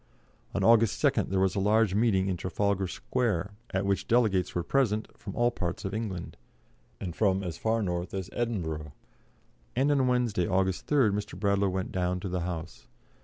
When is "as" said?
7.43-7.59, 8.15-8.27